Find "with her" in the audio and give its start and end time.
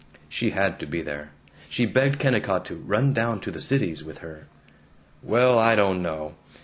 4.03-4.47